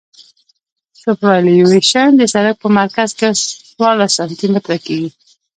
سوپرایلیویشن 1.01 2.09
د 2.15 2.21
سرک 2.33 2.55
په 2.63 2.67
مرکز 2.79 3.09
کې 3.17 3.27
څوارلس 3.71 4.11
سانتي 4.17 4.47
متره 4.53 4.77
کیږي 4.85 5.09